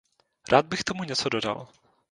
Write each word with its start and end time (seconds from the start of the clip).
Rád 0.49 0.65
bych 0.65 0.79
k 0.79 0.83
tomu 0.83 1.03
něco 1.03 1.29
dodal. 1.29 1.67